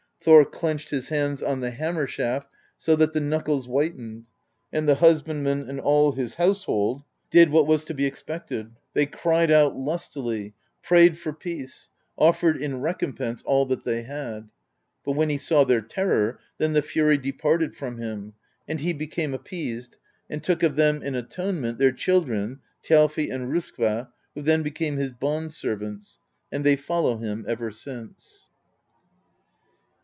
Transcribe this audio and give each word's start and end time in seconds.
Thor 0.23 0.45
clenched 0.45 0.91
his 0.91 1.09
hands 1.09 1.41
on 1.41 1.61
the 1.61 1.71
hammer 1.71 2.05
shaft 2.05 2.47
so 2.77 2.95
that 2.95 3.11
the 3.13 3.19
knuckles 3.19 3.65
whitened; 3.65 4.25
and 4.71 4.87
the 4.87 4.93
husbandman 5.01 5.67
and 5.67 5.79
all 5.79 6.11
his 6.11 6.35
household 6.35 7.01
did 7.31 7.49
what 7.49 7.65
was 7.65 7.83
to 7.85 7.95
be 7.95 8.05
expected: 8.05 8.69
they 8.93 9.07
cried 9.07 9.49
out 9.49 9.75
lustily, 9.77 10.53
prayed 10.83 11.17
for 11.17 11.33
peace, 11.33 11.89
offered 12.19 12.61
in 12.61 12.81
recompense 12.81 13.41
all 13.47 13.65
that 13.65 13.83
they 13.83 14.03
had. 14.03 14.47
But 15.03 15.13
when 15.13 15.29
he 15.31 15.39
saw 15.39 15.63
their 15.63 15.81
terror, 15.81 16.39
then 16.59 16.73
the 16.73 16.83
fury 16.83 17.17
de 17.17 17.31
parted 17.31 17.73
from 17.75 17.97
him, 17.97 18.33
and 18.67 18.79
he 18.79 18.93
became 18.93 19.33
appeased, 19.33 19.97
and 20.29 20.43
took 20.43 20.61
of 20.61 20.75
them 20.75 21.01
in 21.01 21.15
atonement 21.15 21.79
their 21.79 21.91
children, 21.91 22.59
Thjalfi 22.83 23.31
and 23.33 23.51
R6skva, 23.51 24.09
who 24.35 24.43
then 24.43 24.61
became 24.61 24.97
his 24.97 25.09
bond 25.13 25.51
servants; 25.53 26.19
and 26.51 26.63
they 26.63 26.75
follow 26.75 27.17
him 27.17 27.43
ever 27.47 27.71
since. 27.71 28.49